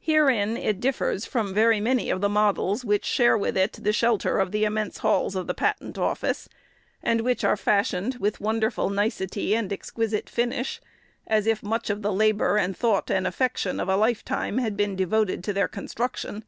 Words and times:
Herein 0.00 0.58
it 0.58 0.80
differs 0.80 1.24
from 1.24 1.54
very 1.54 1.80
many 1.80 2.10
of 2.10 2.20
the 2.20 2.28
models 2.28 2.84
which 2.84 3.06
share 3.06 3.38
with 3.38 3.56
it 3.56 3.72
the 3.80 3.92
shelter 3.94 4.36
of 4.38 4.52
the 4.52 4.66
immense 4.66 4.98
halls 4.98 5.34
of 5.34 5.46
the 5.46 5.54
Patent 5.54 5.96
Office, 5.96 6.46
and 7.02 7.22
which 7.22 7.42
are 7.42 7.56
fashioned 7.56 8.16
with 8.16 8.38
wonderful 8.38 8.90
nicety 8.90 9.54
and 9.56 9.72
exquisite 9.72 10.28
finish, 10.28 10.78
as 11.26 11.46
if 11.46 11.62
much 11.62 11.88
of 11.88 12.02
the 12.02 12.12
labor 12.12 12.58
and 12.58 12.76
thought 12.76 13.10
and 13.10 13.26
affection 13.26 13.80
of 13.80 13.88
a 13.88 13.96
lifetime 13.96 14.58
had 14.58 14.76
been 14.76 14.94
devoted 14.94 15.42
to 15.44 15.54
their 15.54 15.68
construction. 15.68 16.44